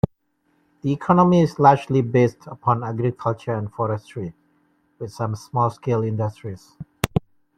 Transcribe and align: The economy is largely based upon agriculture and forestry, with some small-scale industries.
The 0.81 0.91
economy 0.91 1.41
is 1.41 1.59
largely 1.59 2.01
based 2.01 2.47
upon 2.47 2.83
agriculture 2.83 3.53
and 3.53 3.71
forestry, 3.71 4.33
with 4.97 5.13
some 5.13 5.35
small-scale 5.35 6.01
industries. 6.01 6.75